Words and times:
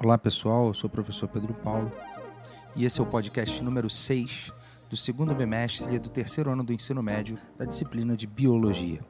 Olá 0.00 0.16
pessoal, 0.16 0.68
eu 0.68 0.74
sou 0.74 0.86
o 0.86 0.92
professor 0.92 1.26
Pedro 1.26 1.52
Paulo 1.52 1.90
e 2.76 2.84
esse 2.84 3.00
é 3.00 3.02
o 3.02 3.06
podcast 3.06 3.60
número 3.64 3.90
6 3.90 4.52
do 4.88 4.96
segundo 4.96 5.34
bimestre 5.34 5.92
e 5.92 5.98
do 5.98 6.08
terceiro 6.08 6.52
ano 6.52 6.62
do 6.62 6.72
ensino 6.72 7.02
médio 7.02 7.36
da 7.56 7.64
disciplina 7.64 8.16
de 8.16 8.24
Biologia. 8.24 9.00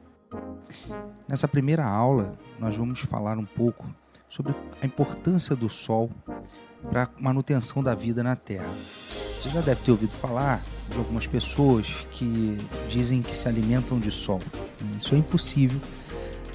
Nessa 1.27 1.47
primeira 1.47 1.85
aula, 1.85 2.35
nós 2.57 2.75
vamos 2.75 3.01
falar 3.01 3.37
um 3.37 3.45
pouco 3.45 3.85
sobre 4.27 4.55
a 4.81 4.85
importância 4.87 5.55
do 5.55 5.69
Sol 5.69 6.09
para 6.89 7.03
a 7.03 7.09
manutenção 7.19 7.83
da 7.83 7.93
vida 7.93 8.23
na 8.23 8.35
Terra. 8.35 8.73
Você 9.39 9.51
já 9.51 9.61
deve 9.61 9.83
ter 9.83 9.91
ouvido 9.91 10.13
falar 10.13 10.63
de 10.89 10.97
algumas 10.97 11.27
pessoas 11.27 12.07
que 12.09 12.57
dizem 12.87 13.21
que 13.21 13.37
se 13.37 13.47
alimentam 13.47 13.99
de 13.99 14.09
Sol. 14.09 14.41
Isso 14.97 15.13
é 15.13 15.19
impossível 15.19 15.79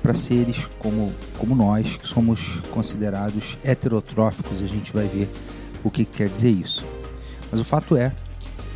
para 0.04 0.12
seres 0.12 0.68
como, 0.78 1.10
como 1.38 1.54
nós, 1.54 1.96
que 1.96 2.06
somos 2.06 2.60
considerados 2.70 3.56
heterotróficos, 3.64 4.62
a 4.62 4.66
gente 4.66 4.92
vai 4.92 5.08
ver 5.08 5.30
o 5.82 5.90
que, 5.90 6.04
que 6.04 6.18
quer 6.18 6.28
dizer 6.28 6.50
isso. 6.50 6.84
Mas 7.50 7.58
o 7.58 7.64
fato 7.64 7.96
é 7.96 8.12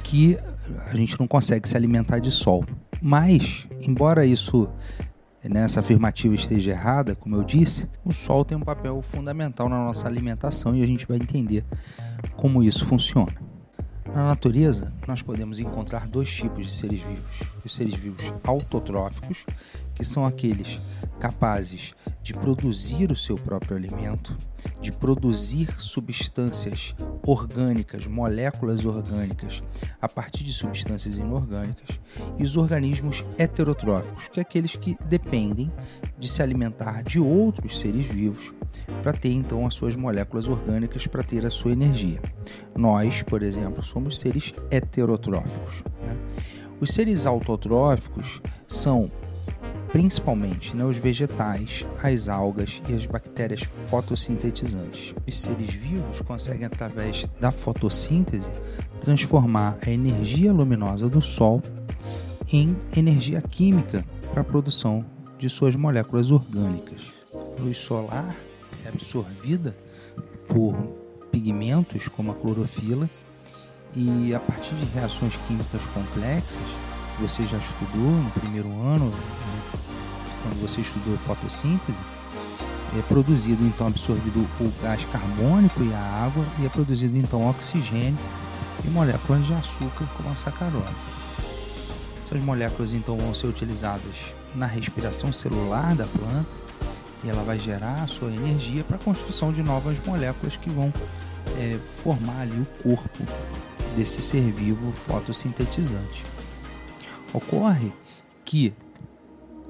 que 0.03 0.39
a 0.87 0.97
gente 0.97 1.21
não 1.21 1.27
consegue 1.29 1.69
se 1.69 1.77
alimentar 1.77 2.19
de 2.19 2.31
sol. 2.31 2.65
Mas, 3.03 3.69
embora 3.83 4.25
isso 4.25 4.71
nessa 5.45 5.81
afirmativa 5.81 6.35
esteja 6.35 6.71
errada, 6.71 7.15
como 7.15 7.37
eu 7.37 7.45
disse, 7.45 7.87
o 8.03 8.13
sol 8.13 8.43
tem 8.43 8.57
um 8.57 8.63
papel 8.63 9.03
fundamental 9.03 9.69
na 9.69 9.85
nossa 9.85 10.09
alimentação 10.09 10.75
e 10.75 10.83
a 10.83 10.87
gente 10.87 11.07
vai 11.07 11.19
entender 11.19 11.63
como 12.37 12.63
isso 12.63 12.87
funciona. 12.87 13.35
Na 14.15 14.27
natureza, 14.27 14.93
nós 15.07 15.23
podemos 15.23 15.61
encontrar 15.61 16.07
dois 16.07 16.35
tipos 16.35 16.67
de 16.67 16.75
seres 16.75 17.01
vivos: 17.03 17.43
os 17.65 17.75
seres 17.75 17.95
vivos 17.95 18.33
autotróficos, 18.45 19.45
que 19.95 20.05
são 20.05 20.27
aqueles 20.27 20.79
capazes 21.21 21.95
de 22.29 22.35
produzir 22.35 23.11
o 23.11 23.17
seu 23.17 23.37
próprio 23.37 23.75
alimento, 23.75 24.37
de 24.83 24.93
produzir 24.93 25.81
substâncias 25.81 26.95
orgânicas, 27.27 28.07
moléculas 28.07 28.85
orgânicas, 28.85 29.65
a 29.99 30.07
partir 30.07 30.45
de 30.45 30.53
substâncias 30.53 31.17
inorgânicas, 31.17 31.99
e 32.39 32.45
os 32.45 32.55
organismos 32.55 33.25
heterotróficos, 33.39 34.29
que 34.29 34.41
é 34.41 34.43
aqueles 34.43 34.77
que 34.77 34.95
dependem 35.07 35.73
de 36.19 36.29
se 36.29 36.43
alimentar 36.43 37.03
de 37.03 37.19
outros 37.19 37.81
seres 37.81 38.05
vivos 38.05 38.53
para 39.03 39.15
ter 39.15 39.33
então 39.33 39.67
as 39.67 39.73
suas 39.73 39.97
moléculas 39.97 40.47
orgânicas 40.49 41.07
para 41.07 41.23
ter 41.23 41.47
a 41.47 41.51
sua 41.51 41.73
energia. 41.73 42.21
Nós, 42.77 43.23
por 43.23 43.43
exemplo, 43.43 43.83
somos 43.83 44.21
seres 44.21 44.53
heterotróficos. 44.71 45.83
Né? 46.03 46.15
Os 46.79 46.91
seres 46.91 47.25
autotróficos 47.25 48.43
são 48.67 49.11
principalmente 49.91 50.77
né, 50.77 50.85
os 50.85 50.97
vegetais, 50.97 51.85
as 52.03 52.29
algas 52.29 52.83
e 52.89 52.95
as 52.95 53.07
bactérias 53.07 53.63
fotossintetizantes. 53.89 55.15
Os 55.27 55.39
seres 55.39 55.71
vivos 55.71 56.21
conseguem, 56.21 56.67
através 56.67 57.29
da 57.41 57.51
fotossíntese, 57.51 58.49
transformar 59.01 59.79
a 59.87 59.91
energia 59.91 60.53
luminosa 60.53 61.09
do 61.09 61.21
Sol 61.21 61.63
em 62.53 62.77
energia 62.97 63.41
química 63.41 64.05
para 64.31 64.43
a 64.43 64.45
produção 64.45 65.05
de 65.39 65.49
suas 65.49 65.77
moléculas 65.77 66.31
orgânicas. 66.31 67.13
A 67.59 67.63
luz 67.63 67.79
solar 67.79 68.37
é 68.85 68.89
absorvida 68.89 69.77
por 70.49 70.75
pigmentos 71.31 72.09
como 72.09 72.33
a 72.33 72.35
clorofila 72.35 73.09
e 73.95 74.35
a 74.35 74.41
partir 74.41 74.75
de 74.75 74.85
reações 74.87 75.37
químicas 75.47 75.85
complexas, 75.87 76.63
você 77.21 77.47
já 77.47 77.59
estudou 77.59 78.11
no 78.11 78.31
primeiro 78.31 78.69
ano, 78.83 79.13
quando 80.43 80.61
você 80.63 80.81
estudou 80.81 81.17
fotossíntese, 81.19 81.99
é 82.97 83.03
produzido 83.03 83.65
então 83.65 83.87
absorvido 83.87 84.41
o 84.61 84.83
gás 84.83 85.05
carbônico 85.07 85.83
e 85.85 85.93
a 85.93 86.01
água 86.01 86.45
e 86.59 86.67
é 86.67 86.69
produzido 86.69 87.17
então 87.19 87.49
oxigênio 87.49 88.19
e 88.85 88.89
moléculas 88.89 89.47
de 89.47 89.53
açúcar 89.53 90.07
como 90.17 90.31
a 90.31 90.37
sacarose. 90.37 90.85
Essas 92.23 92.41
moléculas 92.43 92.93
então 92.93 93.17
vão 93.17 93.35
ser 93.35 93.47
utilizadas 93.47 94.35
na 94.55 94.67
respiração 94.67 95.33
celular 95.33 95.95
da 95.95 96.07
planta 96.07 96.49
e 97.25 97.29
ela 97.29 97.43
vai 97.43 97.59
gerar 97.59 98.03
a 98.03 98.07
sua 98.07 98.31
energia 98.31 98.85
para 98.85 98.97
a 98.97 99.01
construção 99.01 99.53
de 99.53 99.63
novas 99.63 99.99
moléculas 100.07 100.57
que 100.57 100.71
vão 100.71 100.93
é, 101.59 101.79
formar 102.03 102.43
ali 102.43 102.61
o 102.61 102.67
corpo 102.83 103.25
desse 103.97 104.23
ser 104.23 104.51
vivo 104.53 104.93
fotossintetizante. 104.93 106.25
Ocorre 107.33 107.93
que 108.45 108.73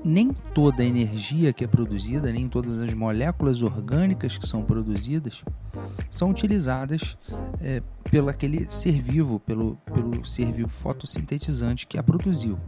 nem 0.04 0.32
toda 0.54 0.82
a 0.82 0.86
energia 0.86 1.52
que 1.52 1.64
é 1.64 1.66
produzida, 1.66 2.30
nem 2.32 2.48
todas 2.48 2.78
as 2.78 2.94
moléculas 2.94 3.62
orgânicas 3.62 4.38
que 4.38 4.46
são 4.46 4.62
produzidas 4.62 5.42
são 6.10 6.30
utilizadas 6.30 7.16
é, 7.60 7.82
pelo 8.10 8.28
aquele 8.28 8.66
ser 8.70 9.00
vivo, 9.00 9.40
pelo, 9.40 9.76
pelo 9.86 10.24
ser 10.24 10.52
vivo 10.52 10.68
fotossintetizante 10.68 11.86
que 11.86 11.98
a 11.98 12.02
produziu. 12.02 12.58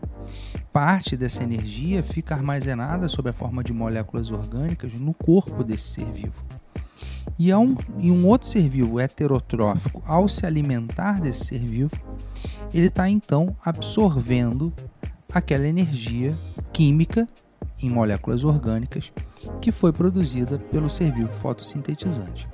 Parte 0.73 1.17
dessa 1.17 1.43
energia 1.43 2.03
fica 2.03 2.35
armazenada 2.35 3.09
sob 3.09 3.31
a 3.31 3.33
forma 3.33 3.63
de 3.63 3.73
moléculas 3.73 4.31
orgânicas 4.31 4.93
no 4.95 5.15
corpo 5.15 5.63
desse 5.63 5.89
ser 5.89 6.07
vivo. 6.07 6.45
E, 7.39 7.55
um, 7.55 7.77
e 7.99 8.11
um 8.11 8.27
outro 8.27 8.49
ser 8.49 8.69
vivo 8.69 9.01
heterotrófico, 9.01 10.03
ao 10.05 10.29
se 10.29 10.45
alimentar 10.45 11.21
desse 11.21 11.47
ser 11.47 11.61
vivo, 11.61 11.97
ele 12.73 12.87
está 12.87 13.09
então 13.09 13.57
absorvendo 13.65 14.73
aquela 15.33 15.67
energia 15.67 16.33
química 16.73 17.29
em 17.83 17.89
moléculas 17.89 18.45
orgânicas 18.45 19.13
que 19.61 19.73
foi 19.73 19.93
produzida 19.93 20.59
pelo 20.59 20.91
ser 20.91 21.13
vivo 21.13 21.29
fotossintetizante. 21.29 22.49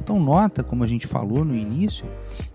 Então 0.00 0.18
nota, 0.20 0.62
como 0.62 0.84
a 0.84 0.86
gente 0.86 1.06
falou 1.06 1.44
no 1.44 1.54
início, 1.54 2.06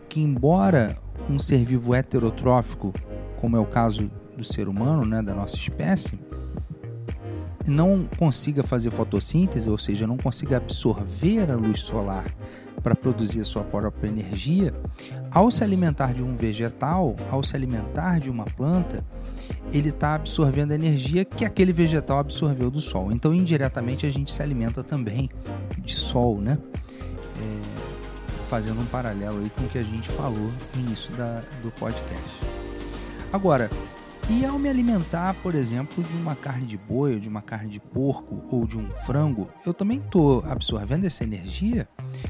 que 0.09 0.19
embora 0.19 0.95
um 1.29 1.39
ser 1.39 1.63
vivo 1.63 1.95
heterotrófico, 1.95 2.93
como 3.37 3.55
é 3.55 3.59
o 3.59 3.65
caso 3.65 4.11
do 4.35 4.43
ser 4.43 4.67
humano, 4.67 5.05
né, 5.05 5.21
da 5.21 5.33
nossa 5.33 5.55
espécie, 5.55 6.19
não 7.65 8.07
consiga 8.17 8.63
fazer 8.63 8.91
fotossíntese, 8.91 9.69
ou 9.69 9.77
seja, 9.77 10.07
não 10.07 10.17
consiga 10.17 10.57
absorver 10.57 11.51
a 11.51 11.55
luz 11.55 11.81
solar 11.81 12.25
para 12.87 12.95
produzir 12.95 13.41
a 13.41 13.43
sua 13.43 13.65
própria 13.65 14.07
energia, 14.07 14.73
ao 15.29 15.51
se 15.51 15.61
alimentar 15.61 16.13
de 16.13 16.23
um 16.23 16.33
vegetal, 16.37 17.17
ao 17.29 17.43
se 17.43 17.53
alimentar 17.53 18.17
de 18.17 18.29
uma 18.29 18.45
planta, 18.45 19.03
ele 19.73 19.89
está 19.89 20.15
absorvendo 20.15 20.71
a 20.71 20.75
energia 20.75 21.25
que 21.25 21.43
aquele 21.43 21.73
vegetal 21.73 22.17
absorveu 22.17 22.71
do 22.71 22.79
sol. 22.79 23.11
Então, 23.11 23.33
indiretamente, 23.33 24.05
a 24.05 24.09
gente 24.09 24.31
se 24.31 24.41
alimenta 24.41 24.85
também 24.85 25.29
de 25.79 25.93
sol, 25.95 26.39
né? 26.39 26.57
É, 27.41 27.61
fazendo 28.49 28.79
um 28.79 28.85
paralelo 28.85 29.39
aí 29.39 29.49
com 29.49 29.65
o 29.65 29.67
que 29.67 29.79
a 29.79 29.83
gente 29.83 30.07
falou 30.07 30.49
no 30.73 30.81
início 30.81 31.13
da, 31.17 31.41
do 31.61 31.69
podcast. 31.71 32.39
Agora, 33.33 33.69
e 34.29 34.45
ao 34.45 34.59
me 34.59 34.67
alimentar, 34.67 35.33
por 35.35 35.55
exemplo, 35.55 36.03
de 36.03 36.13
uma 36.17 36.35
carne 36.35 36.65
de 36.65 36.77
boi, 36.77 37.13
ou 37.13 37.19
de 37.19 37.29
uma 37.29 37.41
carne 37.41 37.69
de 37.69 37.79
porco 37.79 38.43
ou 38.51 38.65
de 38.65 38.77
um 38.77 38.89
frango, 39.05 39.47
eu 39.65 39.73
também 39.73 39.97
estou 39.97 40.43
absorvendo 40.45 41.05
essa 41.05 41.23
energia? 41.23 41.87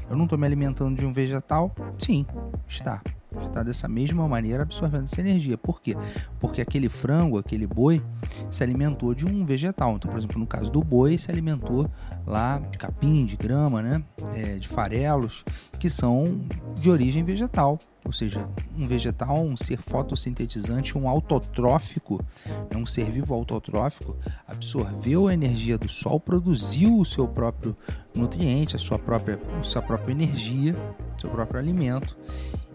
Eu 0.08 0.16
não 0.16 0.24
estou 0.24 0.38
me 0.38 0.46
alimentando 0.46 0.96
de 0.96 1.04
um 1.04 1.12
vegetal? 1.12 1.74
Sim, 1.98 2.24
está 2.68 3.02
está 3.44 3.62
dessa 3.62 3.88
mesma 3.88 4.26
maneira 4.28 4.62
absorvendo 4.62 5.04
essa 5.04 5.20
energia. 5.20 5.56
Por 5.56 5.80
quê? 5.80 5.96
Porque 6.40 6.60
aquele 6.60 6.88
frango, 6.88 7.38
aquele 7.38 7.66
boi, 7.66 8.02
se 8.50 8.62
alimentou 8.62 9.14
de 9.14 9.26
um 9.26 9.44
vegetal. 9.44 9.96
Então, 9.96 10.10
por 10.10 10.18
exemplo, 10.18 10.38
no 10.38 10.46
caso 10.46 10.70
do 10.70 10.82
boi, 10.82 11.16
se 11.18 11.30
alimentou 11.30 11.90
lá 12.26 12.58
de 12.58 12.78
capim, 12.78 13.24
de 13.24 13.36
grama, 13.36 13.82
né? 13.82 14.02
É, 14.34 14.56
de 14.56 14.68
farelos, 14.68 15.44
que 15.78 15.88
são 15.88 16.40
de 16.74 16.90
origem 16.90 17.24
vegetal. 17.24 17.78
Ou 18.04 18.12
seja, 18.12 18.48
um 18.76 18.86
vegetal, 18.86 19.42
um 19.42 19.56
ser 19.56 19.82
fotossintetizante, 19.82 20.96
um 20.96 21.08
autotrófico, 21.08 22.24
é 22.70 22.76
um 22.76 22.86
ser 22.86 23.10
vivo 23.10 23.34
autotrófico, 23.34 24.16
absorveu 24.46 25.28
a 25.28 25.34
energia 25.34 25.76
do 25.76 25.88
sol, 25.88 26.18
produziu 26.18 26.98
o 26.98 27.04
seu 27.04 27.26
próprio 27.26 27.76
nutriente, 28.14 28.76
a 28.76 28.78
sua 28.78 28.98
própria, 28.98 29.38
a 29.58 29.62
sua 29.62 29.82
própria 29.82 30.12
energia, 30.12 30.74
seu 31.20 31.28
próprio 31.28 31.60
alimento 31.60 32.16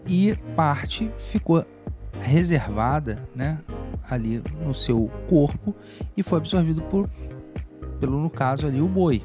e 0.06 0.36
parte 0.56 1.10
ficou 1.16 1.64
reservada, 2.20 3.22
né, 3.34 3.58
ali 4.08 4.42
no 4.64 4.74
seu 4.74 5.10
corpo 5.28 5.74
e 6.16 6.22
foi 6.22 6.38
absorvido 6.38 6.82
por 6.82 7.08
pelo 7.98 8.20
no 8.20 8.28
caso 8.28 8.66
ali 8.66 8.80
o 8.80 8.88
boi. 8.88 9.22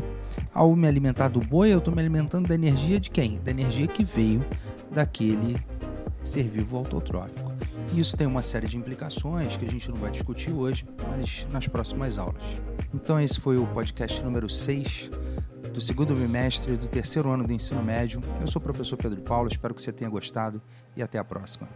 Ao 0.53 0.73
me 0.75 0.87
alimentar 0.87 1.27
do 1.27 1.39
boi, 1.39 1.73
eu 1.73 1.79
estou 1.79 1.93
me 1.93 1.99
alimentando 1.99 2.47
da 2.47 2.55
energia 2.55 2.99
de 2.99 3.09
quem? 3.09 3.39
Da 3.39 3.51
energia 3.51 3.87
que 3.87 4.03
veio 4.03 4.43
daquele 4.91 5.57
ser 6.23 6.47
vivo 6.47 6.77
autotrófico. 6.77 7.51
Isso 7.93 8.15
tem 8.15 8.27
uma 8.27 8.41
série 8.41 8.67
de 8.67 8.77
implicações 8.77 9.57
que 9.57 9.65
a 9.65 9.69
gente 9.69 9.89
não 9.89 9.97
vai 9.97 10.11
discutir 10.11 10.51
hoje, 10.51 10.85
mas 11.09 11.47
nas 11.51 11.67
próximas 11.67 12.17
aulas. 12.17 12.43
Então 12.93 13.19
esse 13.19 13.39
foi 13.39 13.57
o 13.57 13.65
podcast 13.67 14.21
número 14.23 14.49
6 14.49 15.09
do 15.79 15.81
segundo 15.81 16.13
bimestre 16.13 16.75
do 16.75 16.89
terceiro 16.89 17.31
ano 17.31 17.47
do 17.47 17.53
ensino 17.53 17.81
médio. 17.81 18.19
Eu 18.41 18.47
sou 18.47 18.59
o 18.59 18.63
professor 18.63 18.97
Pedro 18.97 19.21
Paulo, 19.21 19.47
espero 19.47 19.73
que 19.73 19.81
você 19.81 19.93
tenha 19.93 20.09
gostado 20.09 20.61
e 20.93 21.01
até 21.01 21.17
a 21.17 21.23
próxima. 21.23 21.69